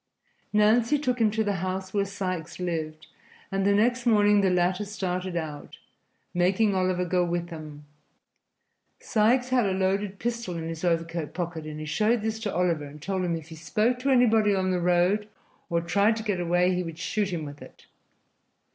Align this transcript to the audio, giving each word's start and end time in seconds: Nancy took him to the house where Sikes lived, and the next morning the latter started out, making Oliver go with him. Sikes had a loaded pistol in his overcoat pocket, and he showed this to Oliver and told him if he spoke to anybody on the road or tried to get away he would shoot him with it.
Nancy 0.51 0.97
took 0.97 1.21
him 1.21 1.29
to 1.29 1.43
the 1.43 1.57
house 1.61 1.93
where 1.93 2.05
Sikes 2.05 2.57
lived, 2.59 3.05
and 3.51 3.67
the 3.67 3.71
next 3.75 4.07
morning 4.07 4.41
the 4.41 4.49
latter 4.49 4.83
started 4.83 5.37
out, 5.37 5.77
making 6.33 6.73
Oliver 6.73 7.05
go 7.05 7.23
with 7.23 7.51
him. 7.51 7.85
Sikes 8.99 9.49
had 9.49 9.67
a 9.67 9.73
loaded 9.73 10.17
pistol 10.17 10.57
in 10.57 10.69
his 10.69 10.83
overcoat 10.83 11.35
pocket, 11.35 11.67
and 11.67 11.79
he 11.79 11.85
showed 11.85 12.23
this 12.23 12.39
to 12.39 12.51
Oliver 12.55 12.85
and 12.85 12.99
told 12.99 13.23
him 13.23 13.35
if 13.35 13.49
he 13.49 13.55
spoke 13.55 13.99
to 13.99 14.09
anybody 14.09 14.55
on 14.55 14.71
the 14.71 14.81
road 14.81 15.27
or 15.69 15.81
tried 15.81 16.15
to 16.15 16.23
get 16.23 16.39
away 16.39 16.73
he 16.73 16.81
would 16.81 16.97
shoot 16.97 17.29
him 17.31 17.45
with 17.45 17.61
it. 17.61 17.85